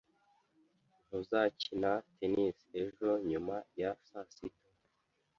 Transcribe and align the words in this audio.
Ntuzakina 1.05 1.91
tennis 2.15 2.57
ejo 2.81 3.09
nyuma 3.29 3.55
ya 3.79 3.89
saa 4.07 4.25
sita? 4.35 4.69